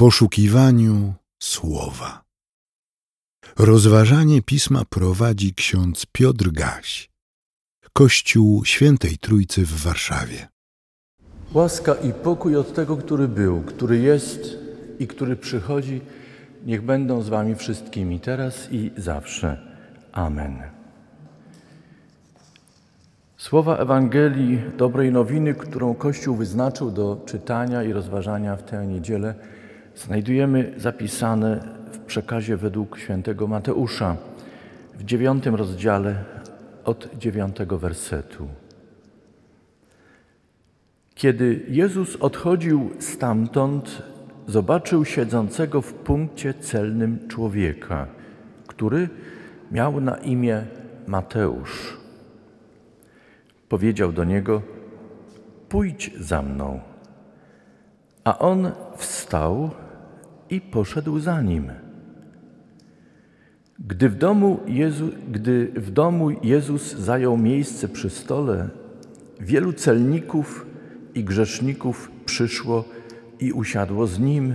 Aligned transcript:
poszukiwaniu 0.00 1.14
słowa. 1.42 2.22
Rozważanie 3.58 4.42
pisma 4.42 4.82
prowadzi 4.90 5.54
ksiądz 5.54 6.06
Piotr 6.12 6.50
Gaś, 6.50 7.10
Kościół 7.92 8.64
Świętej 8.64 9.18
Trójcy 9.18 9.66
w 9.66 9.82
Warszawie. 9.82 10.48
Łaska 11.54 11.94
i 11.94 12.12
pokój 12.12 12.56
od 12.56 12.74
tego, 12.74 12.96
który 12.96 13.28
był, 13.28 13.62
który 13.62 13.98
jest 13.98 14.40
i 14.98 15.06
który 15.06 15.36
przychodzi, 15.36 16.00
niech 16.66 16.82
będą 16.82 17.22
z 17.22 17.28
Wami 17.28 17.54
wszystkimi 17.54 18.20
teraz 18.20 18.68
i 18.72 18.90
zawsze. 18.96 19.76
Amen. 20.12 20.62
Słowa 23.36 23.76
Ewangelii 23.76 24.60
dobrej 24.76 25.12
nowiny, 25.12 25.54
którą 25.54 25.94
Kościół 25.94 26.36
wyznaczył 26.36 26.90
do 26.90 27.22
czytania 27.26 27.82
i 27.82 27.92
rozważania 27.92 28.56
w 28.56 28.62
tę 28.62 28.86
niedzielę, 28.86 29.59
znajdujemy 30.04 30.74
zapisane 30.76 31.60
w 31.92 31.98
przekazie 31.98 32.56
według 32.56 32.98
świętego 32.98 33.46
Mateusza 33.46 34.16
w 34.94 35.04
dziewiątym 35.04 35.54
rozdziale 35.54 36.24
od 36.84 37.08
dziewiątego 37.18 37.78
wersetu. 37.78 38.48
Kiedy 41.14 41.64
Jezus 41.68 42.16
odchodził 42.16 42.90
stamtąd, 42.98 44.02
zobaczył 44.46 45.04
siedzącego 45.04 45.82
w 45.82 45.94
punkcie 45.94 46.54
celnym 46.54 47.28
człowieka, 47.28 48.06
który 48.66 49.08
miał 49.70 50.00
na 50.00 50.16
imię 50.16 50.66
Mateusz. 51.06 51.96
Powiedział 53.68 54.12
do 54.12 54.24
niego: 54.24 54.62
Pójdź 55.68 56.10
za 56.20 56.42
mną. 56.42 56.80
A 58.24 58.38
on 58.38 58.72
wstał 58.96 59.70
i 60.50 60.60
poszedł 60.60 61.18
za 61.18 61.42
nim. 61.42 61.72
Gdy 63.78 64.08
w, 64.08 64.14
domu 64.14 64.60
Jezu, 64.66 65.10
gdy 65.32 65.72
w 65.76 65.90
domu 65.90 66.30
Jezus 66.30 66.96
zajął 66.96 67.36
miejsce 67.36 67.88
przy 67.88 68.10
stole, 68.10 68.68
wielu 69.40 69.72
celników 69.72 70.66
i 71.14 71.24
grzeszników 71.24 72.10
przyszło 72.24 72.84
i 73.40 73.52
usiadło 73.52 74.06
z 74.06 74.18
nim 74.18 74.54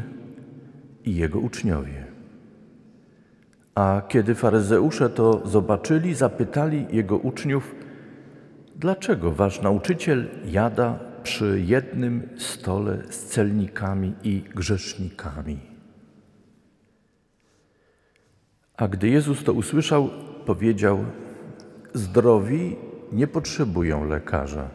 i 1.06 1.16
jego 1.16 1.40
uczniowie. 1.40 2.06
A 3.76 4.02
kiedy 4.08 4.36
faryzeusze 4.36 5.10
to 5.10 5.48
zobaczyli, 5.48 6.14
zapytali 6.14 6.86
jego 6.92 7.18
uczniów, 7.18 7.76
dlaczego 8.76 9.32
wasz 9.32 9.62
nauczyciel 9.62 10.28
jada 10.46 11.00
przy 11.24 11.62
jednym 11.66 12.30
stole 12.38 12.98
z 13.10 13.26
celnikami 13.26 14.14
i 14.24 14.44
grzesznikami? 14.56 15.75
A 18.78 18.88
gdy 18.88 19.10
Jezus 19.10 19.44
to 19.44 19.54
usłyszał, 19.54 20.10
powiedział: 20.46 21.06
Zdrowi 21.94 22.76
nie 23.12 23.28
potrzebują 23.28 24.08
lekarza, 24.08 24.70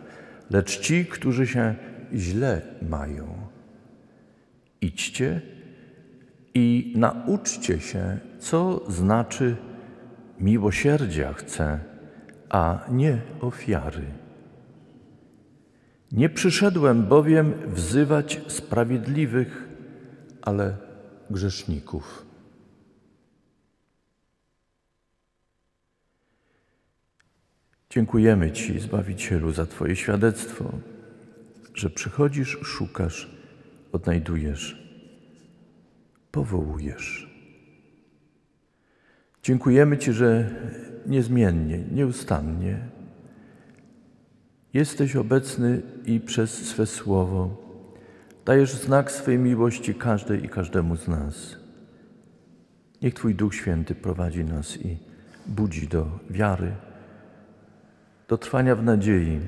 lecz 0.50 0.80
ci, 0.80 1.06
którzy 1.06 1.46
się 1.46 1.74
źle 2.14 2.62
mają. 2.88 3.26
Idźcie 4.80 5.40
i 6.54 6.92
nauczcie 6.96 7.80
się, 7.80 8.18
co 8.38 8.84
znaczy 8.88 9.56
miłosierdzia 10.40 11.32
chcę, 11.32 11.78
a 12.48 12.84
nie 12.90 13.18
ofiary. 13.40 14.04
Nie 16.12 16.28
przyszedłem 16.28 17.06
bowiem 17.06 17.52
wzywać 17.66 18.40
sprawiedliwych, 18.46 19.68
ale 20.42 20.76
grzeszników. 21.30 22.29
Dziękujemy 27.90 28.50
Ci, 28.50 28.80
Zbawicielu, 28.80 29.52
za 29.52 29.66
Twoje 29.66 29.96
świadectwo, 29.96 30.72
że 31.74 31.90
przychodzisz, 31.90 32.58
szukasz, 32.62 33.30
odnajdujesz, 33.92 34.92
powołujesz. 36.32 37.30
Dziękujemy 39.42 39.98
Ci, 39.98 40.12
że 40.12 40.50
niezmiennie, 41.06 41.78
nieustannie 41.78 42.78
jesteś 44.74 45.16
obecny 45.16 45.82
i 46.06 46.20
przez 46.20 46.66
swe 46.68 46.86
słowo 46.86 47.56
dajesz 48.44 48.74
znak 48.74 49.12
swej 49.12 49.38
miłości 49.38 49.94
każdej 49.94 50.44
i 50.44 50.48
każdemu 50.48 50.96
z 50.96 51.08
nas. 51.08 51.56
Niech 53.02 53.14
Twój 53.14 53.34
Duch 53.34 53.54
Święty 53.54 53.94
prowadzi 53.94 54.44
nas 54.44 54.76
i 54.76 54.98
budzi 55.46 55.88
do 55.88 56.18
wiary 56.30 56.72
do 58.30 58.38
trwania 58.38 58.76
w 58.76 58.82
nadziei 58.82 59.40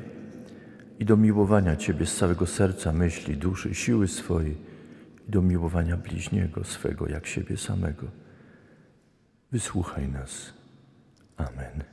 i 0.98 1.04
do 1.04 1.16
miłowania 1.16 1.76
Ciebie 1.76 2.06
z 2.06 2.16
całego 2.16 2.47
serca, 2.47 2.93
myśli, 2.93 3.37
duszy, 3.37 3.75
siły 3.75 4.09
swojej 4.09 4.56
i 5.28 5.31
do 5.31 5.43
miłowania 5.43 5.97
bliźniego 5.97 6.65
swego 6.65 7.09
jak 7.09 7.26
siebie 7.26 7.56
samego. 7.56 8.06
Wysłuchaj 9.53 10.09
nas. 10.09 10.53
Amen. 11.37 11.84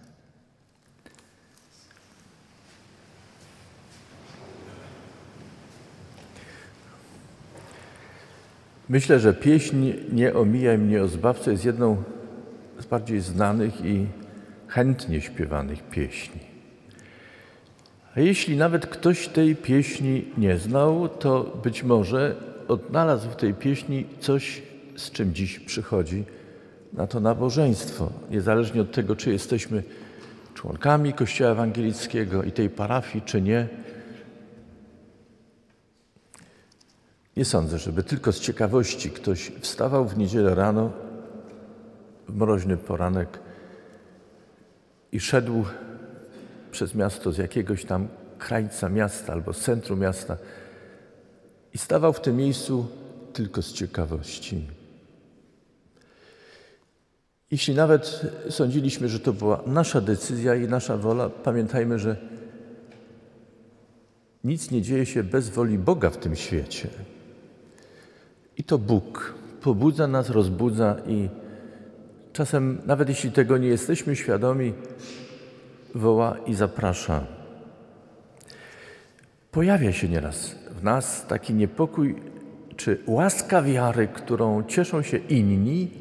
Myślę, 8.89 9.19
że 9.19 9.33
pieśń 9.33 9.93
Nie 10.11 10.33
omijaj 10.33 10.77
mnie 10.77 11.01
o 11.01 11.07
Zbawcę 11.07 11.51
jest 11.51 11.65
jedną 11.65 12.03
z 12.79 12.85
bardziej 12.85 13.21
znanych 13.21 13.85
i 13.85 14.07
chętnie 14.67 15.21
śpiewanych 15.21 15.89
pieśni. 15.89 16.58
A 18.19 18.21
jeśli 18.21 18.57
nawet 18.57 18.87
ktoś 18.87 19.27
tej 19.27 19.55
pieśni 19.55 20.25
nie 20.37 20.57
znał, 20.57 21.09
to 21.09 21.59
być 21.63 21.83
może 21.83 22.35
odnalazł 22.67 23.29
w 23.29 23.35
tej 23.35 23.53
pieśni 23.53 24.05
coś, 24.19 24.61
z 24.95 25.11
czym 25.11 25.33
dziś 25.33 25.59
przychodzi 25.59 26.23
na 26.93 27.07
to 27.07 27.19
nabożeństwo. 27.19 28.11
Niezależnie 28.29 28.81
od 28.81 28.91
tego, 28.91 29.15
czy 29.15 29.31
jesteśmy 29.31 29.83
członkami 30.53 31.13
Kościoła 31.13 31.51
Ewangelickiego 31.51 32.43
i 32.43 32.51
tej 32.51 32.69
parafii, 32.69 33.25
czy 33.25 33.41
nie. 33.41 33.67
Nie 37.37 37.45
sądzę, 37.45 37.77
żeby 37.77 38.03
tylko 38.03 38.31
z 38.31 38.39
ciekawości 38.39 39.09
ktoś 39.09 39.51
wstawał 39.59 40.07
w 40.07 40.17
niedzielę 40.17 40.55
rano, 40.55 40.91
w 42.27 42.35
mroźny 42.35 42.77
poranek 42.77 43.39
i 45.11 45.19
szedł 45.19 45.65
przez 46.71 46.95
miasto 46.95 47.31
z 47.31 47.37
jakiegoś 47.37 47.85
tam 47.85 48.07
krańca 48.37 48.89
miasta 48.89 49.33
albo 49.33 49.53
z 49.53 49.59
centrum 49.59 49.99
miasta 49.99 50.37
i 51.73 51.77
stawał 51.77 52.13
w 52.13 52.21
tym 52.21 52.37
miejscu 52.37 52.87
tylko 53.33 53.61
z 53.61 53.73
ciekawości. 53.73 54.67
Jeśli 57.51 57.75
nawet 57.75 58.21
sądziliśmy, 58.49 59.09
że 59.09 59.19
to 59.19 59.33
była 59.33 59.63
nasza 59.65 60.01
decyzja 60.01 60.55
i 60.55 60.67
nasza 60.67 60.97
wola, 60.97 61.29
pamiętajmy, 61.29 61.99
że 61.99 62.15
nic 64.43 64.71
nie 64.71 64.81
dzieje 64.81 65.05
się 65.05 65.23
bez 65.23 65.49
woli 65.49 65.77
Boga 65.77 66.09
w 66.09 66.17
tym 66.17 66.35
świecie. 66.35 66.89
I 68.57 68.63
to 68.63 68.77
Bóg 68.77 69.33
pobudza 69.61 70.07
nas, 70.07 70.29
rozbudza 70.29 70.95
i 71.07 71.29
czasem, 72.33 72.81
nawet 72.85 73.09
jeśli 73.09 73.31
tego 73.31 73.57
nie 73.57 73.67
jesteśmy 73.67 74.15
świadomi, 74.15 74.73
woła 75.95 76.37
i 76.45 76.53
zaprasza. 76.53 77.25
Pojawia 79.51 79.91
się 79.91 80.09
nieraz 80.09 80.55
w 80.79 80.83
nas 80.83 81.25
taki 81.27 81.53
niepokój, 81.53 82.15
czy 82.75 83.03
łaska 83.07 83.61
wiary, 83.61 84.07
którą 84.07 84.63
cieszą 84.63 85.01
się 85.01 85.17
inni, 85.17 85.91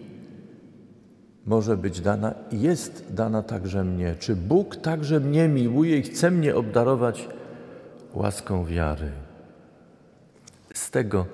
może 1.47 1.77
być 1.77 2.01
dana 2.01 2.35
i 2.51 2.61
jest 2.61 3.15
dana 3.15 3.43
także 3.43 3.85
mnie. 3.85 4.15
Czy 4.19 4.37
Bóg 4.37 4.77
także 4.77 5.21
mnie 5.21 5.49
miłuje 5.49 5.99
i 5.99 6.03
chce 6.03 6.31
mnie 6.31 6.55
obdarować 6.55 7.29
łaską 8.15 8.65
wiary? 8.65 9.11
Z 10.75 10.91
tego 10.91 11.27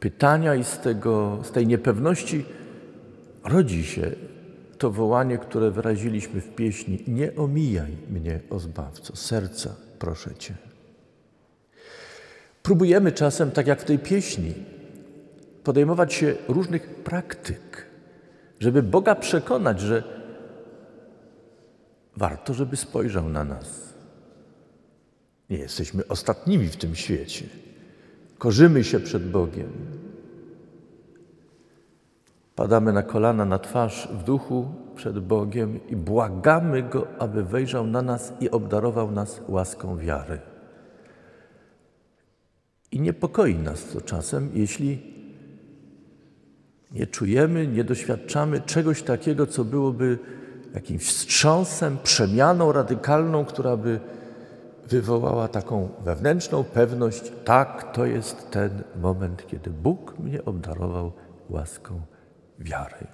pytania 0.00 0.54
i 0.54 0.64
z, 0.64 0.78
tego, 0.78 1.38
z 1.42 1.50
tej 1.50 1.66
niepewności 1.66 2.44
rodzi 3.44 3.84
się 3.84 4.10
to 4.84 4.90
wołanie, 4.90 5.38
które 5.38 5.70
wyraziliśmy 5.70 6.40
w 6.40 6.54
pieśni: 6.54 7.04
Nie 7.06 7.36
omijaj 7.36 7.96
mnie, 8.10 8.40
o 8.50 8.58
zbawco, 8.58 9.16
serca, 9.16 9.74
proszę 9.98 10.34
Cię. 10.34 10.54
Próbujemy 12.62 13.12
czasem, 13.12 13.50
tak 13.50 13.66
jak 13.66 13.80
w 13.80 13.84
tej 13.84 13.98
pieśni, 13.98 14.54
podejmować 15.62 16.14
się 16.14 16.34
różnych 16.48 16.94
praktyk, 16.94 17.86
żeby 18.60 18.82
Boga 18.82 19.14
przekonać, 19.14 19.80
że 19.80 20.02
warto, 22.16 22.54
żeby 22.54 22.76
spojrzał 22.76 23.28
na 23.28 23.44
nas. 23.44 23.94
Nie 25.50 25.58
jesteśmy 25.58 26.08
ostatnimi 26.08 26.68
w 26.68 26.76
tym 26.76 26.94
świecie. 26.94 27.44
Korzymy 28.38 28.84
się 28.84 29.00
przed 29.00 29.30
Bogiem. 29.30 29.72
Padamy 32.54 32.92
na 32.92 33.02
kolana, 33.02 33.44
na 33.44 33.58
twarz 33.58 34.08
w 34.12 34.24
duchu 34.24 34.68
przed 34.94 35.18
Bogiem 35.18 35.80
i 35.88 35.96
błagamy 35.96 36.82
Go, 36.82 37.06
aby 37.18 37.44
wejrzał 37.44 37.86
na 37.86 38.02
nas 38.02 38.32
i 38.40 38.50
obdarował 38.50 39.10
nas 39.10 39.40
łaską 39.48 39.98
wiary. 39.98 40.38
I 42.92 43.00
niepokoi 43.00 43.54
nas 43.54 43.84
to 43.84 44.00
czasem, 44.00 44.50
jeśli 44.54 45.14
nie 46.92 47.06
czujemy, 47.06 47.66
nie 47.66 47.84
doświadczamy 47.84 48.60
czegoś 48.60 49.02
takiego, 49.02 49.46
co 49.46 49.64
byłoby 49.64 50.18
jakimś 50.74 51.04
wstrząsem, 51.04 51.98
przemianą 52.02 52.72
radykalną, 52.72 53.44
która 53.44 53.76
by 53.76 54.00
wywołała 54.88 55.48
taką 55.48 55.88
wewnętrzną 56.04 56.64
pewność: 56.64 57.32
tak, 57.44 57.92
to 57.92 58.06
jest 58.06 58.50
ten 58.50 58.82
moment, 59.02 59.46
kiedy 59.46 59.70
Bóg 59.70 60.18
mnie 60.18 60.44
obdarował 60.44 61.12
łaską 61.50 62.13
wiary. 62.58 63.06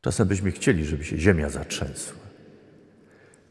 Czasem 0.00 0.28
byśmy 0.28 0.50
chcieli, 0.50 0.84
żeby 0.84 1.04
się 1.04 1.18
ziemia 1.18 1.50
zatrzęsła, 1.50 2.18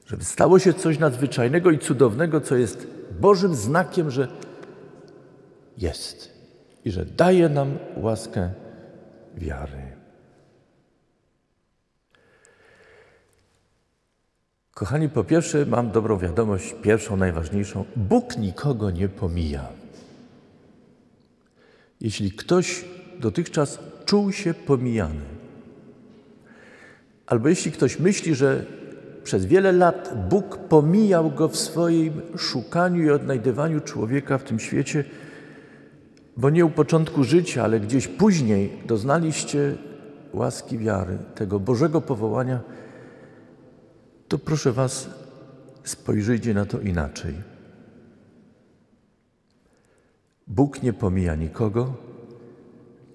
żeby 0.05 0.23
stało 0.23 0.59
się 0.59 0.73
coś 0.73 0.99
nadzwyczajnego 0.99 1.71
i 1.71 1.79
cudownego, 1.79 2.41
co 2.41 2.55
jest 2.55 2.87
Bożym 3.19 3.55
znakiem, 3.55 4.11
że 4.11 4.27
jest 5.77 6.31
i 6.85 6.91
że 6.91 7.05
daje 7.05 7.49
nam 7.49 7.77
łaskę 7.97 8.53
wiary. 9.35 9.91
Kochani, 14.73 15.09
po 15.09 15.23
pierwsze, 15.23 15.65
mam 15.65 15.91
dobrą 15.91 16.17
wiadomość, 16.17 16.75
pierwszą, 16.81 17.17
najważniejszą. 17.17 17.85
Bóg 17.95 18.37
nikogo 18.37 18.91
nie 18.91 19.09
pomija. 19.09 19.80
Jeśli 22.01 22.31
ktoś 22.31 22.85
dotychczas 23.19 23.79
czuł 24.05 24.31
się 24.31 24.53
pomijany, 24.53 25.21
albo 27.25 27.49
jeśli 27.49 27.71
ktoś 27.71 27.99
myśli, 27.99 28.35
że 28.35 28.65
przez 29.23 29.45
wiele 29.45 29.71
lat 29.71 30.27
Bóg 30.29 30.57
pomijał 30.57 31.31
go 31.31 31.47
w 31.47 31.57
swoim 31.57 32.21
szukaniu 32.37 33.03
i 33.03 33.09
odnajdywaniu 33.09 33.81
człowieka 33.81 34.37
w 34.37 34.43
tym 34.43 34.59
świecie, 34.59 35.03
bo 36.37 36.49
nie 36.49 36.65
u 36.65 36.69
początku 36.69 37.23
życia, 37.23 37.63
ale 37.63 37.79
gdzieś 37.79 38.07
później 38.07 38.69
doznaliście 38.85 39.75
łaski 40.33 40.77
wiary, 40.77 41.17
tego 41.35 41.59
Bożego 41.59 42.01
powołania, 42.01 42.59
to 44.27 44.37
proszę 44.37 44.71
Was, 44.71 45.09
spojrzyjcie 45.83 46.53
na 46.53 46.65
to 46.65 46.79
inaczej. 46.79 47.50
Bóg 50.51 50.83
nie 50.83 50.93
pomija 50.93 51.35
nikogo 51.35 51.93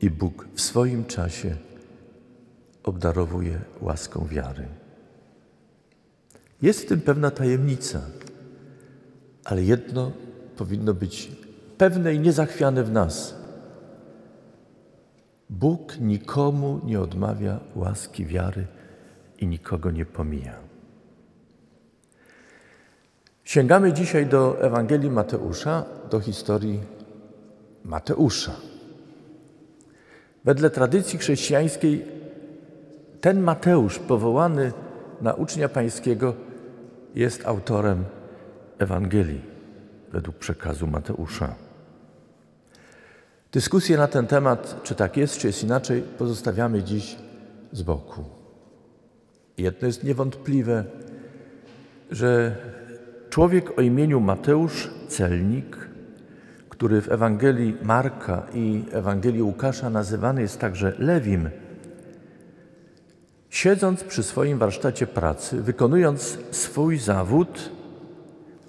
i 0.01 0.11
Bóg 0.11 0.49
w 0.55 0.61
swoim 0.61 1.05
czasie 1.05 1.57
obdarowuje 2.83 3.61
łaską 3.81 4.27
wiary. 4.27 4.69
Jest 6.63 6.81
w 6.81 6.87
tym 6.89 7.01
pewna 7.01 7.31
tajemnica, 7.31 8.01
ale 9.45 9.63
jedno 9.63 10.13
powinno 10.57 10.95
być 10.95 11.33
pewne 11.79 12.15
i 12.15 12.21
niezachwiane 12.21 12.85
w 12.85 12.93
nas. 12.93 13.35
Bóg 15.51 16.01
nikomu 16.01 16.81
nie 16.85 17.01
odmawia 17.01 17.61
łaski 17.75 18.27
wiary 18.27 18.67
i 19.39 19.47
nikogo 19.47 19.91
nie 19.91 20.07
pomija. 20.07 20.55
Sięgamy 23.45 23.93
dzisiaj 23.93 24.27
do 24.27 24.63
Ewangelii 24.63 25.11
Mateusza, 25.11 25.85
do 26.11 26.21
historii 26.21 26.96
Mateusza. 27.87 28.53
Wedle 30.45 30.71
tradycji 30.71 31.19
chrześcijańskiej 31.19 32.05
ten 33.21 33.41
Mateusz, 33.41 33.99
powołany 33.99 34.73
na 35.21 35.35
ucznia 35.35 35.69
pańskiego, 35.69 36.35
jest 37.15 37.47
autorem 37.47 38.05
Ewangelii 38.79 39.41
według 40.13 40.37
przekazu 40.37 40.87
Mateusza. 40.87 41.55
Dyskusję 43.53 43.97
na 43.97 44.09
ten 44.09 44.27
temat, 44.27 44.81
czy 44.83 44.95
tak 44.95 45.17
jest, 45.17 45.39
czy 45.39 45.47
jest 45.47 45.63
inaczej, 45.63 46.03
pozostawiamy 46.03 46.83
dziś 46.83 47.17
z 47.73 47.83
boku. 47.83 48.25
Jedno 49.59 49.87
jest 49.87 50.05
niewątpliwe, 50.05 50.85
że 52.11 52.57
człowiek 53.31 53.79
o 53.79 53.83
imieniu 53.83 54.21
Mateusz, 54.21 54.91
celnik, 55.09 55.86
który 56.77 57.01
w 57.01 57.13
Ewangelii 57.13 57.77
Marka 57.83 58.47
i 58.55 58.85
Ewangelii 58.93 59.43
Łukasza 59.43 59.91
nazywany 59.91 60.43
jest 60.43 60.61
także 60.61 60.93
Lewim, 60.99 61.51
siedząc 63.51 64.05
przy 64.05 64.23
swoim 64.23 64.59
warsztacie 64.59 65.07
pracy, 65.07 65.63
wykonując 65.63 66.39
swój 66.51 66.99
zawód, 66.99 67.71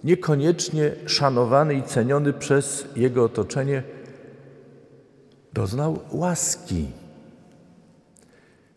niekoniecznie 0.04 0.92
szanowany 1.06 1.74
i 1.74 1.84
ceniony 1.84 2.34
przez 2.34 2.88
jego 2.96 3.24
otoczenie, 3.24 3.84
doznał 5.54 6.00
łaski. 6.12 6.88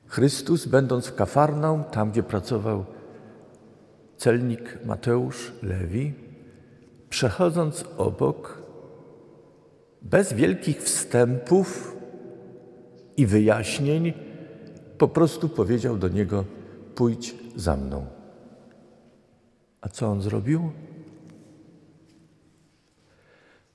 Chrystus, 0.06 0.67
będąc 0.67 1.06
w 1.06 1.15
Kafarnaum, 1.15 1.85
tam 1.85 2.11
gdzie 2.11 2.23
pracował 2.23 2.85
celnik 4.17 4.79
Mateusz 4.85 5.53
Lewi, 5.62 6.15
przechodząc 7.11 7.85
obok, 7.97 8.60
bez 10.02 10.32
wielkich 10.32 10.82
wstępów 10.82 11.97
i 13.17 13.26
wyjaśnień, 13.26 14.12
po 14.99 15.08
prostu 15.08 15.49
powiedział 15.49 15.97
do 15.97 16.08
niego: 16.08 16.44
Pójdź 16.94 17.35
za 17.56 17.76
mną. 17.76 18.06
A 19.81 19.88
co 19.88 20.06
on 20.06 20.23
zrobił? 20.23 20.70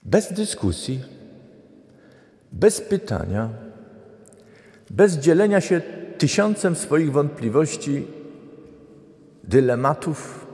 Bez 0.04 0.33
dyskusji, 0.33 1.00
bez 2.51 2.81
pytania, 2.81 3.50
bez 4.89 5.18
dzielenia 5.18 5.62
się 5.62 5.81
tysiącem 6.18 6.75
swoich 6.75 7.12
wątpliwości, 7.12 8.07
dylematów, 9.44 10.48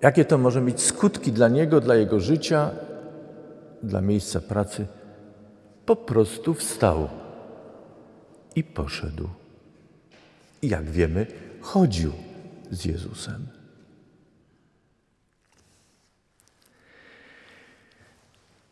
jakie 0.00 0.24
to 0.24 0.38
może 0.38 0.60
mieć 0.60 0.80
skutki 0.80 1.32
dla 1.32 1.48
niego, 1.48 1.80
dla 1.80 1.94
jego 1.94 2.20
życia, 2.20 2.70
dla 3.82 4.00
miejsca 4.00 4.40
pracy, 4.40 4.86
po 5.86 5.96
prostu 5.96 6.54
wstał 6.54 7.08
i 8.56 8.64
poszedł. 8.64 9.28
I 10.62 10.68
jak 10.68 10.90
wiemy, 10.90 11.26
chodził 11.60 12.12
z 12.70 12.84
Jezusem. 12.84 13.46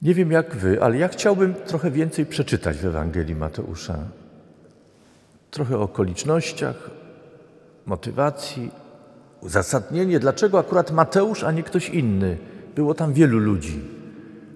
Nie 0.03 0.15
wiem 0.15 0.31
jak 0.31 0.57
wy, 0.57 0.83
ale 0.83 0.99
ja 0.99 1.09
chciałbym 1.09 1.55
trochę 1.55 1.91
więcej 1.91 2.27
przeczytać 2.27 2.77
w 2.77 2.87
Ewangelii 2.87 3.35
Mateusza. 3.35 3.99
Trochę 5.51 5.79
o 5.79 5.83
okolicznościach, 5.83 6.91
motywacji, 7.87 8.71
uzasadnienie, 9.41 10.21
dlaczego 10.21 10.59
akurat 10.59 10.91
Mateusz, 10.91 11.45
a 11.45 11.53
nie 11.53 11.63
ktoś 11.63 11.89
inny. 11.89 12.39
Było 12.75 12.95
tam 12.95 13.13
wielu 13.13 13.39
ludzi. 13.39 14.00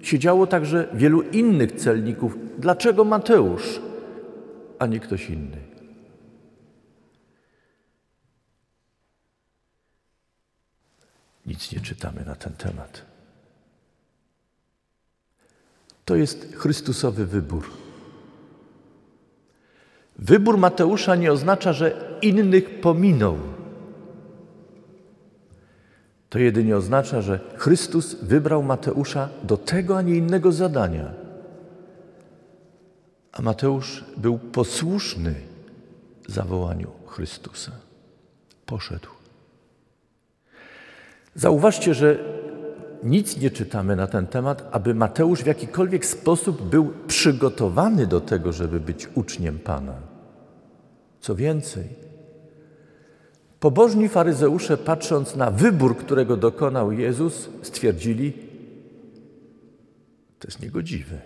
Siedziało 0.05 0.47
także 0.47 0.87
wielu 0.93 1.21
innych 1.21 1.71
celników. 1.71 2.37
Dlaczego 2.57 3.03
Mateusz, 3.03 3.81
a 4.79 4.85
nie 4.85 4.99
ktoś 4.99 5.29
inny? 5.29 5.57
Nic 11.45 11.71
nie 11.71 11.79
czytamy 11.79 12.25
na 12.25 12.35
ten 12.35 12.53
temat. 12.53 13.01
To 16.05 16.15
jest 16.15 16.55
Chrystusowy 16.55 17.25
wybór. 17.25 17.71
Wybór 20.19 20.57
Mateusza 20.57 21.15
nie 21.15 21.31
oznacza, 21.31 21.73
że 21.73 22.17
innych 22.21 22.81
pominął. 22.81 23.54
To 26.35 26.39
jedynie 26.39 26.77
oznacza, 26.77 27.21
że 27.21 27.39
Chrystus 27.57 28.15
wybrał 28.15 28.63
Mateusza 28.63 29.29
do 29.43 29.57
tego, 29.57 29.97
a 29.97 30.01
nie 30.01 30.15
innego 30.15 30.51
zadania. 30.51 31.13
A 33.31 33.41
Mateusz 33.41 34.03
był 34.17 34.37
posłuszny 34.37 35.35
zawołaniu 36.27 36.91
Chrystusa. 37.07 37.71
Poszedł. 38.65 39.07
Zauważcie, 41.35 41.93
że 41.93 42.19
nic 43.03 43.37
nie 43.37 43.51
czytamy 43.51 43.95
na 43.95 44.07
ten 44.07 44.27
temat, 44.27 44.69
aby 44.71 44.93
Mateusz 44.93 45.43
w 45.43 45.47
jakikolwiek 45.47 46.05
sposób 46.05 46.61
był 46.61 46.93
przygotowany 47.07 48.07
do 48.07 48.21
tego, 48.21 48.53
żeby 48.53 48.79
być 48.79 49.09
uczniem 49.13 49.59
Pana. 49.59 49.95
Co 51.21 51.35
więcej, 51.35 52.04
pobożni 53.65 54.09
faryzeusze, 54.09 54.77
patrząc 54.77 55.35
na 55.35 55.51
wybór, 55.51 55.97
którego 55.97 56.37
dokonał 56.37 56.91
Jezus, 56.91 57.49
stwierdzili: 57.61 58.33
To 60.39 60.47
jest 60.47 60.61
niegodziwe. 60.61 61.21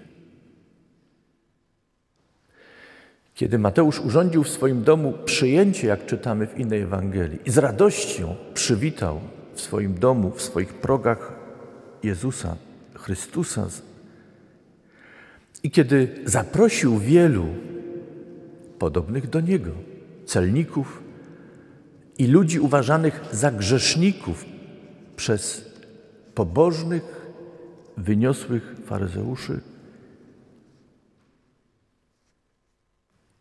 Kiedy 3.35 3.59
Mateusz 3.59 3.99
urządził 3.99 4.43
w 4.43 4.49
swoim 4.49 4.83
domu 4.83 5.13
przyjęcie, 5.25 5.87
jak 5.87 6.05
czytamy 6.05 6.47
w 6.47 6.59
innej 6.59 6.81
Ewangelii, 6.81 7.39
i 7.45 7.51
z 7.51 7.57
radością 7.57 8.35
przywitał 8.53 9.19
w 9.53 9.61
swoim 9.61 9.99
domu, 9.99 10.31
w 10.31 10.41
swoich 10.41 10.73
progach 10.73 11.33
Jezusa, 12.03 12.55
Chrystusa, 12.93 13.67
i 15.63 15.71
kiedy 15.71 16.07
zaprosił 16.25 16.99
wielu 16.99 17.45
podobnych 18.77 19.29
do 19.29 19.41
niego, 19.41 19.71
celników 20.25 21.08
i 22.19 22.27
ludzi 22.27 22.59
uważanych 22.59 23.21
za 23.31 23.51
grzeszników 23.51 24.45
przez 25.15 25.71
pobożnych, 26.35 27.31
wyniosłych 27.97 28.75
faryzeuszy, 28.85 29.61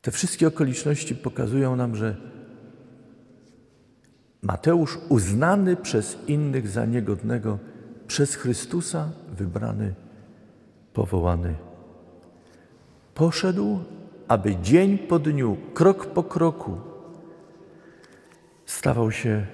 te 0.02 0.11
wszystkie 0.11 0.49
okoliczności 0.49 1.14
pokazują 1.14 1.76
nam, 1.76 1.97
że 1.97 2.16
Mateusz, 4.42 4.99
uznany 5.08 5.76
przez 5.76 6.18
innych 6.26 6.68
za 6.68 6.87
niegodnego, 6.87 7.58
przez 8.06 8.35
Chrystusa 8.35 9.11
wybrany, 9.37 9.94
powołany. 10.92 11.54
Poszedł, 13.14 13.80
aby 14.28 14.56
dzień 14.56 14.99
po 14.99 15.18
dniu, 15.18 15.56
krok 15.75 16.06
po 16.06 16.23
kroku 16.23 16.88
stawał 18.68 19.12
się 19.12 19.46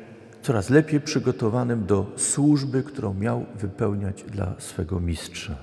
coraz 0.43 0.71
lepiej 0.71 1.01
przygotowanym 1.01 1.87
do 1.87 2.13
służby, 2.17 2.83
którą 2.83 3.15
miał 3.15 3.47
wypełniać 3.55 4.23
dla 4.23 4.55
swego 4.59 5.01
mistrza 5.01 5.57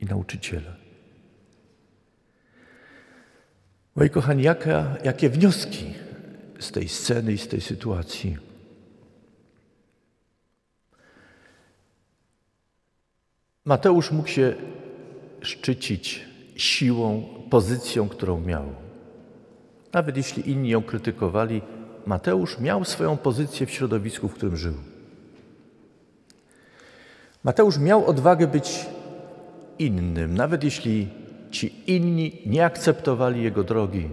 i 0.00 0.04
nauczyciela. 0.04 0.76
Moi 3.96 4.10
kochani, 4.10 4.42
jaka, 4.42 4.96
jakie 5.04 5.30
wnioski 5.30 5.94
z 6.58 6.72
tej 6.72 6.88
sceny 6.88 7.32
i 7.32 7.38
z 7.38 7.48
tej 7.48 7.60
sytuacji? 7.60 8.36
Mateusz 13.64 14.10
mógł 14.10 14.28
się 14.28 14.54
szczycić 15.40 16.24
siłą, 16.56 17.24
pozycją, 17.50 18.08
którą 18.08 18.40
miał. 18.40 18.64
Nawet 19.92 20.16
jeśli 20.16 20.50
inni 20.50 20.68
ją 20.68 20.82
krytykowali, 20.82 21.62
Mateusz 22.06 22.58
miał 22.58 22.84
swoją 22.84 23.16
pozycję 23.16 23.66
w 23.66 23.70
środowisku, 23.70 24.28
w 24.28 24.34
którym 24.34 24.56
żył. 24.56 24.74
Mateusz 27.44 27.78
miał 27.78 28.06
odwagę 28.06 28.46
być 28.46 28.86
innym, 29.78 30.34
nawet 30.34 30.64
jeśli 30.64 31.08
ci 31.50 31.74
inni 31.86 32.42
nie 32.46 32.64
akceptowali 32.64 33.42
jego 33.42 33.64
drogi. 33.64 34.08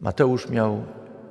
Mateusz 0.00 0.48
miał 0.48 0.82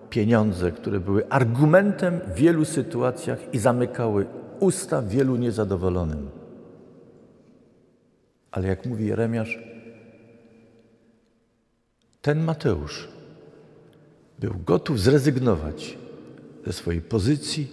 pieniądze, 0.10 0.72
które 0.72 1.00
były 1.00 1.30
argumentem 1.30 2.20
w 2.20 2.34
wielu 2.34 2.66
sytuacjach 2.66 3.40
i 3.54 3.60
zamykały 3.60 4.26
usta 4.60 5.02
wielu 5.02 5.36
niezadowolonym. 5.36 6.30
Ale 8.52 8.68
jak 8.68 8.86
mówi 8.86 9.08
Jeremiasz, 9.08 9.60
ten 12.22 12.44
Mateusz 12.44 13.13
był 14.44 14.60
gotów 14.66 15.00
zrezygnować 15.00 15.98
ze 16.66 16.74
swojej 16.74 17.02
pozycji, 17.02 17.68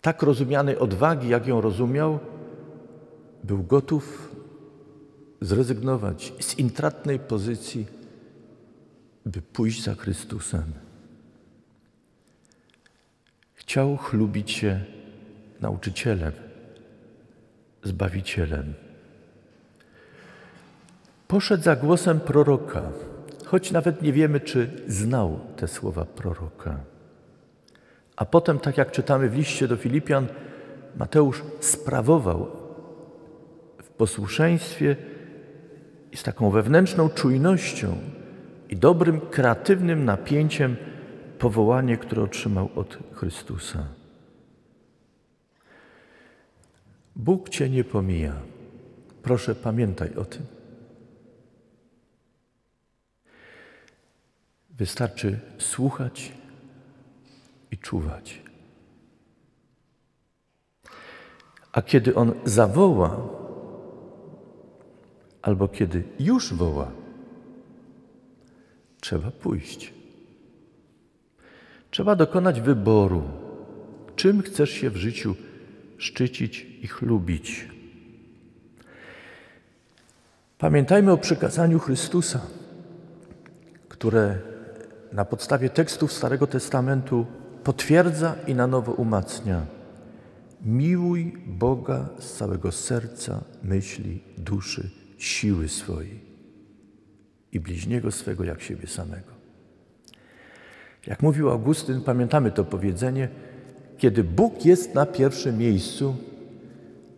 tak 0.00 0.22
rozumianej 0.22 0.78
odwagi, 0.78 1.28
jak 1.28 1.46
ją 1.46 1.60
rozumiał, 1.60 2.18
był 3.44 3.62
gotów 3.62 4.34
zrezygnować 5.40 6.32
z 6.40 6.58
intratnej 6.58 7.18
pozycji, 7.18 7.86
by 9.26 9.42
pójść 9.42 9.82
za 9.82 9.94
Chrystusem. 9.94 10.72
Chciał 13.54 13.96
chlubić 13.96 14.50
się 14.50 14.84
nauczycielem, 15.60 16.32
Zbawicielem. 17.82 18.74
Poszedł 21.28 21.62
za 21.62 21.76
głosem 21.76 22.20
proroka, 22.20 22.82
choć 23.54 23.70
nawet 23.70 24.02
nie 24.02 24.12
wiemy, 24.12 24.40
czy 24.40 24.70
znał 24.86 25.40
te 25.56 25.68
słowa 25.68 26.04
proroka. 26.04 26.80
A 28.16 28.24
potem, 28.24 28.58
tak 28.58 28.78
jak 28.78 28.90
czytamy 28.90 29.28
w 29.28 29.36
liście 29.36 29.68
do 29.68 29.76
Filipian, 29.76 30.26
Mateusz 30.96 31.42
sprawował 31.60 32.46
w 33.82 33.88
posłuszeństwie 33.88 34.96
i 36.12 36.16
z 36.16 36.22
taką 36.22 36.50
wewnętrzną 36.50 37.08
czujnością 37.08 37.96
i 38.70 38.76
dobrym, 38.76 39.20
kreatywnym 39.20 40.04
napięciem 40.04 40.76
powołanie, 41.38 41.96
które 41.96 42.22
otrzymał 42.22 42.68
od 42.76 42.98
Chrystusa. 43.12 43.86
Bóg 47.16 47.48
Cię 47.48 47.70
nie 47.70 47.84
pomija. 47.84 48.32
Proszę, 49.22 49.54
pamiętaj 49.54 50.14
o 50.14 50.24
tym. 50.24 50.53
Wystarczy 54.78 55.40
słuchać 55.58 56.32
i 57.70 57.78
czuwać. 57.78 58.42
A 61.72 61.82
kiedy 61.82 62.14
On 62.14 62.32
zawoła, 62.44 63.28
albo 65.42 65.68
kiedy 65.68 66.04
już 66.18 66.54
woła, 66.54 66.90
trzeba 69.00 69.30
pójść. 69.30 69.92
Trzeba 71.90 72.16
dokonać 72.16 72.60
wyboru, 72.60 73.22
czym 74.16 74.42
chcesz 74.42 74.70
się 74.70 74.90
w 74.90 74.96
życiu 74.96 75.34
szczycić 75.98 76.66
i 76.82 76.86
chlubić. 76.86 77.68
Pamiętajmy 80.58 81.12
o 81.12 81.18
przykazaniu 81.18 81.78
Chrystusa, 81.78 82.40
które 83.88 84.53
na 85.14 85.24
podstawie 85.24 85.70
tekstów 85.70 86.12
Starego 86.12 86.46
Testamentu 86.46 87.26
potwierdza 87.64 88.34
i 88.46 88.54
na 88.54 88.66
nowo 88.66 88.92
umacnia. 88.92 89.66
Miłuj 90.64 91.38
Boga 91.46 92.08
z 92.18 92.32
całego 92.32 92.72
serca, 92.72 93.44
myśli, 93.62 94.22
duszy, 94.38 94.90
siły 95.18 95.68
swojej 95.68 96.20
i 97.52 97.60
bliźniego 97.60 98.12
swego 98.12 98.44
jak 98.44 98.62
siebie 98.62 98.86
samego. 98.86 99.32
Jak 101.06 101.22
mówił 101.22 101.50
Augustyn, 101.50 102.00
pamiętamy 102.00 102.50
to 102.50 102.64
powiedzenie, 102.64 103.28
kiedy 103.98 104.24
Bóg 104.24 104.64
jest 104.64 104.94
na 104.94 105.06
pierwszym 105.06 105.58
miejscu, 105.58 106.16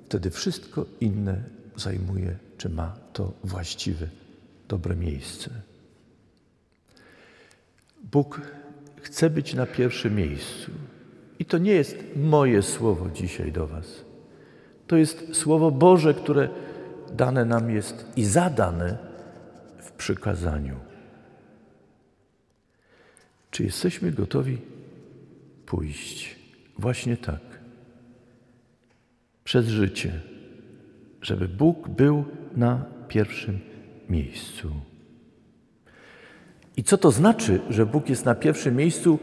wtedy 0.04 0.30
wszystko 0.30 0.86
inne 1.00 1.42
zajmuje, 1.76 2.36
czy 2.58 2.68
ma 2.68 2.96
to 3.12 3.32
właściwe, 3.44 4.08
dobre 4.68 4.96
miejsce. 4.96 5.50
Bóg 8.12 8.40
chce 9.02 9.30
być 9.30 9.54
na 9.54 9.66
pierwszym 9.66 10.16
miejscu. 10.16 10.70
I 11.38 11.44
to 11.44 11.58
nie 11.58 11.72
jest 11.72 11.96
moje 12.16 12.62
słowo 12.62 13.10
dzisiaj 13.10 13.52
do 13.52 13.66
Was. 13.66 14.04
To 14.86 14.96
jest 14.96 15.34
słowo 15.34 15.70
Boże, 15.70 16.14
które 16.14 16.48
dane 17.12 17.44
nam 17.44 17.70
jest 17.70 18.06
i 18.16 18.24
zadane 18.24 18.98
w 19.78 19.92
przykazaniu. 19.92 20.76
Czy 23.50 23.64
jesteśmy 23.64 24.12
gotowi 24.12 24.58
pójść? 25.66 26.36
Właśnie 26.78 27.16
tak. 27.16 27.40
Przez 29.44 29.66
życie, 29.66 30.20
żeby 31.22 31.48
Bóg 31.48 31.88
był 31.88 32.24
na 32.56 32.84
pierwszym 33.08 33.60
miejscu. 34.08 34.72
I 36.76 36.84
co 36.84 36.98
to 36.98 37.10
znaczy, 37.10 37.60
że 37.70 37.86
Bóg 37.86 38.08
jest 38.08 38.24
na 38.24 38.34
pierwszym 38.34 38.76
miejscu? 38.76 39.18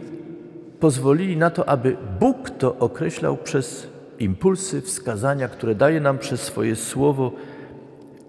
Pozwolili 0.79 1.37
na 1.37 1.49
to, 1.49 1.69
aby 1.69 1.97
Bóg 2.19 2.49
to 2.49 2.79
określał 2.79 3.37
przez 3.37 3.87
impulsy, 4.19 4.81
wskazania, 4.81 5.47
które 5.47 5.75
daje 5.75 6.01
nam 6.01 6.17
przez 6.17 6.41
swoje 6.41 6.75
słowo 6.75 7.31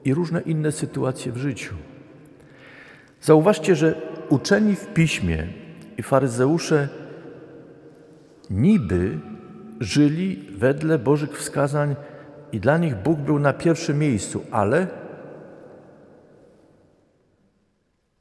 i 0.05 0.15
różne 0.15 0.41
inne 0.41 0.73
sytuacje 0.73 1.33
w 1.33 1.37
życiu. 1.37 1.75
Zauważcie, 3.21 3.77
że 3.77 3.95
uczeni 4.29 4.77
w 4.77 4.87
piśmie 4.87 5.47
i 5.99 6.03
faryzeusze 6.03 6.89
niby 8.51 9.19
żyli 9.81 10.49
wedle 10.57 10.99
Bożych 10.99 11.39
wskazań 11.39 11.97
i 12.53 12.61
dla 12.61 12.79
nich 12.79 12.95
Bóg 12.95 13.19
był 13.19 13.39
na 13.39 13.53
pierwszym 13.53 13.99
miejscu, 13.99 14.45
ale 14.51 14.87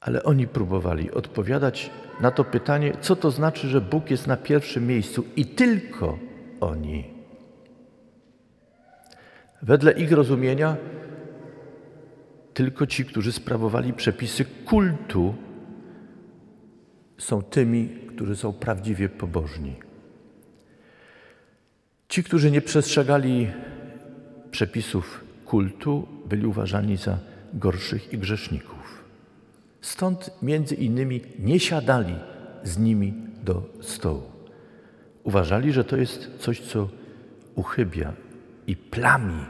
ale 0.03 0.23
oni 0.23 0.47
próbowali 0.47 1.11
odpowiadać 1.11 1.91
na 2.21 2.31
to 2.31 2.43
pytanie, 2.43 2.93
co 3.01 3.15
to 3.15 3.31
znaczy, 3.31 3.67
że 3.67 3.81
Bóg 3.81 4.11
jest 4.11 4.27
na 4.27 4.37
pierwszym 4.37 4.87
miejscu 4.87 5.25
i 5.35 5.45
tylko 5.45 6.19
oni. 6.59 7.13
Wedle 9.61 9.91
ich 9.91 10.11
rozumienia 10.11 10.77
tylko 12.53 12.87
ci, 12.87 13.05
którzy 13.05 13.31
sprawowali 13.31 13.93
przepisy 13.93 14.45
kultu, 14.45 15.35
są 17.17 17.41
tymi, 17.41 17.89
którzy 17.89 18.35
są 18.35 18.53
prawdziwie 18.53 19.09
pobożni. 19.09 19.75
Ci, 22.09 22.23
którzy 22.23 22.51
nie 22.51 22.61
przestrzegali 22.61 23.51
przepisów 24.51 25.23
kultu, 25.45 26.07
byli 26.29 26.45
uważani 26.45 26.97
za 26.97 27.17
gorszych 27.53 28.13
i 28.13 28.17
grzeszników. 28.17 28.72
Stąd 29.83 30.31
między 30.41 30.75
innymi 30.75 31.21
nie 31.39 31.59
siadali 31.59 32.15
z 32.63 32.77
nimi 32.77 33.13
do 33.43 33.63
stołu. 33.81 34.23
Uważali, 35.23 35.73
że 35.73 35.83
to 35.83 35.97
jest 35.97 36.29
coś, 36.39 36.59
co 36.61 36.89
uchybia 37.55 38.13
i 38.67 38.75
plami 38.75 39.45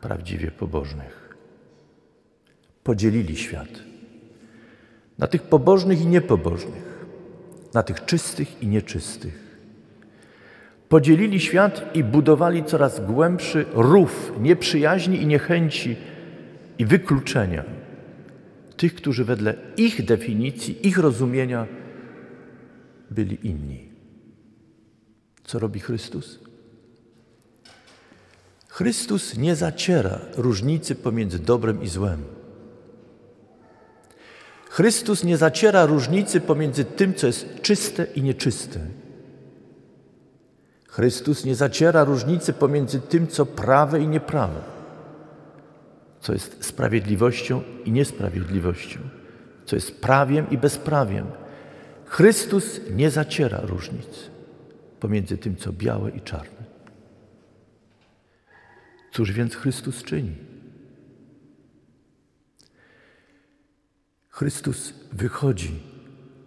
prawdziwie 0.00 0.50
pobożnych. 0.50 1.36
Podzielili 2.84 3.36
świat 3.36 3.68
na 5.18 5.26
tych 5.26 5.42
pobożnych 5.42 6.00
i 6.00 6.06
niepobożnych, 6.06 7.06
na 7.74 7.82
tych 7.82 8.04
czystych 8.04 8.62
i 8.62 8.66
nieczystych. 8.66 9.58
Podzielili 10.88 11.40
świat 11.40 11.96
i 11.96 12.04
budowali 12.04 12.64
coraz 12.64 13.00
głębszy 13.00 13.64
rów 13.74 14.32
nieprzyjaźni 14.40 15.22
i 15.22 15.26
niechęci 15.26 15.96
i 16.78 16.86
wykluczenia 16.86 17.75
tych, 18.76 18.94
którzy 18.94 19.24
wedle 19.24 19.54
ich 19.76 20.04
definicji, 20.04 20.86
ich 20.86 20.98
rozumienia 20.98 21.66
byli 23.10 23.46
inni. 23.46 23.88
Co 25.44 25.58
robi 25.58 25.80
Chrystus? 25.80 26.38
Chrystus 28.68 29.36
nie 29.36 29.56
zaciera 29.56 30.20
różnicy 30.36 30.94
pomiędzy 30.94 31.38
dobrem 31.38 31.82
i 31.82 31.88
złem. 31.88 32.22
Chrystus 34.68 35.24
nie 35.24 35.36
zaciera 35.36 35.86
różnicy 35.86 36.40
pomiędzy 36.40 36.84
tym, 36.84 37.14
co 37.14 37.26
jest 37.26 37.60
czyste 37.62 38.06
i 38.14 38.22
nieczyste. 38.22 38.80
Chrystus 40.88 41.44
nie 41.44 41.54
zaciera 41.54 42.04
różnicy 42.04 42.52
pomiędzy 42.52 43.00
tym, 43.00 43.26
co 43.28 43.46
prawe 43.46 44.00
i 44.00 44.08
nieprawe, 44.08 44.60
co 46.26 46.32
jest 46.32 46.64
sprawiedliwością 46.64 47.62
i 47.84 47.92
niesprawiedliwością, 47.92 49.00
co 49.64 49.76
jest 49.76 50.00
prawiem 50.00 50.50
i 50.50 50.58
bezprawiem. 50.58 51.26
Chrystus 52.06 52.80
nie 52.90 53.10
zaciera 53.10 53.60
różnic 53.60 54.30
pomiędzy 55.00 55.38
tym, 55.38 55.56
co 55.56 55.72
białe 55.72 56.10
i 56.10 56.20
czarne. 56.20 56.64
Cóż 59.12 59.32
więc 59.32 59.54
Chrystus 59.54 60.02
czyni? 60.02 60.34
Chrystus 64.28 64.94
wychodzi 65.12 65.80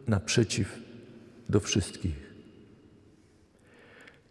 naprzeciw 0.07 0.79
do 1.49 1.59
wszystkich. 1.59 2.33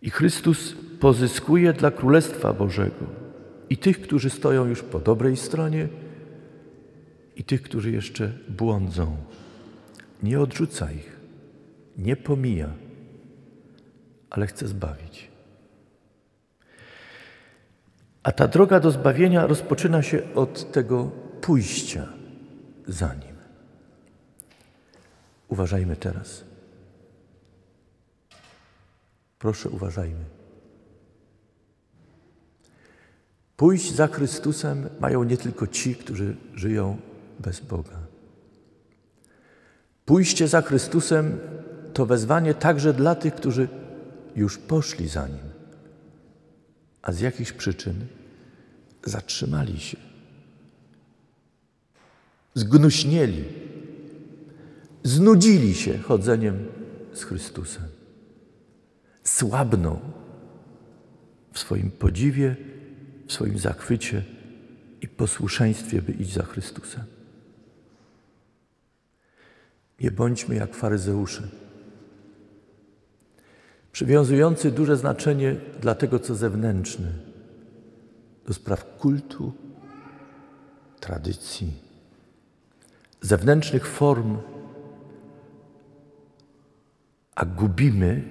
I 0.02 0.10
Chrystus 0.10 0.74
pozyskuje 1.00 1.72
dla 1.72 1.90
Królestwa 1.90 2.52
Bożego 2.52 3.27
i 3.70 3.76
tych, 3.76 4.00
którzy 4.00 4.30
stoją 4.30 4.66
już 4.66 4.82
po 4.82 4.98
dobrej 4.98 5.36
stronie, 5.36 5.88
i 7.36 7.44
tych, 7.44 7.62
którzy 7.62 7.90
jeszcze 7.90 8.32
błądzą. 8.48 9.16
Nie 10.22 10.40
odrzuca 10.40 10.92
ich, 10.92 11.20
nie 11.98 12.16
pomija, 12.16 12.72
ale 14.30 14.46
chce 14.46 14.68
zbawić. 14.68 15.28
A 18.22 18.32
ta 18.32 18.48
droga 18.48 18.80
do 18.80 18.90
zbawienia 18.90 19.46
rozpoczyna 19.46 20.02
się 20.02 20.34
od 20.34 20.72
tego 20.72 21.10
pójścia 21.40 22.08
za 22.86 23.14
nim. 23.14 23.36
Uważajmy 25.48 25.96
teraz. 25.96 26.44
Proszę, 29.38 29.70
uważajmy. 29.70 30.37
Pójść 33.58 33.94
za 33.94 34.06
Chrystusem 34.06 34.88
mają 35.00 35.24
nie 35.24 35.36
tylko 35.36 35.66
ci, 35.66 35.94
którzy 35.94 36.36
żyją 36.54 36.96
bez 37.38 37.60
Boga. 37.60 37.98
Pójście 40.04 40.48
za 40.48 40.62
Chrystusem 40.62 41.38
to 41.92 42.06
wezwanie 42.06 42.54
także 42.54 42.92
dla 42.92 43.14
tych, 43.14 43.34
którzy 43.34 43.68
już 44.36 44.58
poszli 44.58 45.08
za 45.08 45.28
Nim, 45.28 45.48
a 47.02 47.12
z 47.12 47.20
jakichś 47.20 47.52
przyczyn 47.52 47.94
zatrzymali 49.04 49.80
się, 49.80 49.96
zgnuśnieli, 52.54 53.44
znudzili 55.02 55.74
się 55.74 55.98
chodzeniem 55.98 56.66
z 57.12 57.24
Chrystusem. 57.24 57.84
Słabną 59.24 60.00
w 61.52 61.58
swoim 61.58 61.90
podziwie, 61.90 62.56
w 63.28 63.32
swoim 63.32 63.58
zachwycie 63.58 64.22
i 65.00 65.08
posłuszeństwie, 65.08 66.02
by 66.02 66.12
iść 66.12 66.32
za 66.32 66.42
Chrystusem. 66.42 67.04
Nie 70.00 70.10
bądźmy 70.10 70.54
jak 70.54 70.74
faryzeusze, 70.74 71.48
przywiązujący 73.92 74.70
duże 74.70 74.96
znaczenie 74.96 75.56
dla 75.80 75.94
tego, 75.94 76.18
co 76.18 76.34
zewnętrzne, 76.34 77.12
do 78.46 78.54
spraw 78.54 78.96
kultu, 78.98 79.52
tradycji, 81.00 81.72
zewnętrznych 83.20 83.86
form, 83.86 84.38
a 87.34 87.44
gubimy 87.44 88.22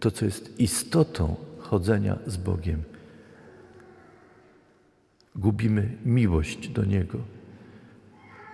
to, 0.00 0.10
co 0.10 0.24
jest 0.24 0.60
istotą 0.60 1.36
chodzenia 1.58 2.18
z 2.26 2.36
Bogiem. 2.36 2.91
Gubimy 5.36 5.98
miłość 6.04 6.68
do 6.68 6.84
Niego, 6.84 7.18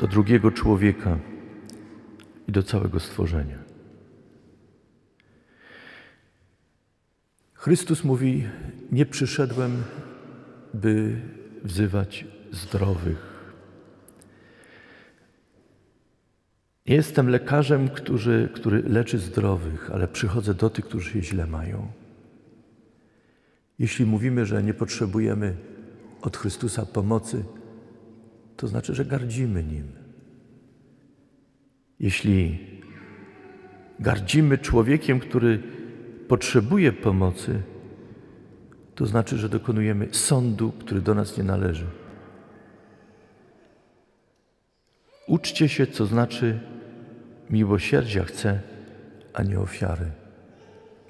do 0.00 0.06
drugiego 0.06 0.50
człowieka 0.50 1.18
i 2.48 2.52
do 2.52 2.62
całego 2.62 3.00
stworzenia. 3.00 3.58
Chrystus 7.54 8.04
mówi: 8.04 8.44
Nie 8.92 9.06
przyszedłem, 9.06 9.82
by 10.74 11.20
wzywać 11.64 12.26
zdrowych, 12.52 13.38
Nie 16.88 16.94
jestem 16.94 17.28
lekarzem, 17.28 17.88
który, 17.88 18.48
który 18.54 18.82
leczy 18.82 19.18
zdrowych, 19.18 19.90
ale 19.90 20.08
przychodzę 20.08 20.54
do 20.54 20.70
tych, 20.70 20.84
którzy 20.84 21.10
się 21.10 21.22
źle 21.22 21.46
mają. 21.46 21.92
Jeśli 23.78 24.06
mówimy, 24.06 24.46
że 24.46 24.62
nie 24.62 24.74
potrzebujemy 24.74 25.56
od 26.22 26.36
Chrystusa 26.36 26.86
pomocy, 26.86 27.44
to 28.56 28.68
znaczy, 28.68 28.94
że 28.94 29.04
gardzimy 29.04 29.64
Nim. 29.64 29.92
Jeśli 32.00 32.58
gardzimy 34.00 34.58
człowiekiem, 34.58 35.20
który 35.20 35.62
potrzebuje 36.28 36.92
pomocy, 36.92 37.62
to 38.94 39.06
znaczy, 39.06 39.38
że 39.38 39.48
dokonujemy 39.48 40.08
sądu, 40.12 40.72
który 40.72 41.00
do 41.00 41.14
nas 41.14 41.38
nie 41.38 41.44
należy. 41.44 41.86
Uczcie 45.26 45.68
się, 45.68 45.86
co 45.86 46.06
znaczy 46.06 46.60
Miłosierdzia 47.50 48.24
chcę, 48.24 48.60
a 49.32 49.42
nie 49.42 49.60
ofiary, 49.60 50.10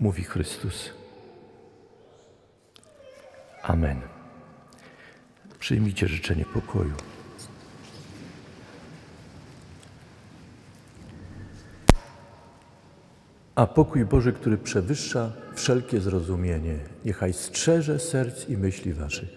mówi 0.00 0.22
Chrystus. 0.22 0.90
Amen. 3.62 4.17
Przyjmijcie 5.68 6.08
życzenie 6.08 6.44
pokoju. 6.44 6.94
A 13.54 13.66
pokój 13.66 14.04
Boży, 14.04 14.32
który 14.32 14.58
przewyższa 14.58 15.32
wszelkie 15.54 16.00
zrozumienie, 16.00 16.78
niechaj 17.04 17.32
strzeże 17.32 17.98
serc 17.98 18.48
i 18.48 18.56
myśli 18.56 18.92
waszych 18.92 19.28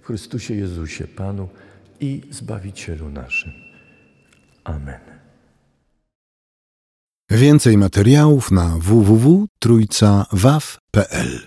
w 0.00 0.06
Chrystusie 0.06 0.54
Jezusie, 0.54 1.06
Panu 1.06 1.48
i 2.00 2.20
Zbawicielu 2.30 3.08
naszym. 3.08 3.52
Amen. 4.64 5.00
Więcej 7.30 7.78
materiałów 7.78 8.50
na 8.50 8.78
www.trójcawaw.pl 8.78 11.40